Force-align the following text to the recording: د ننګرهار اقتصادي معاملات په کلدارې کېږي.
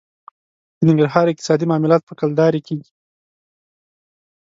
د 0.77 0.79
ننګرهار 0.89 1.25
اقتصادي 1.29 1.65
معاملات 1.67 2.01
په 2.05 2.13
کلدارې 2.19 2.59
کېږي. 2.67 2.91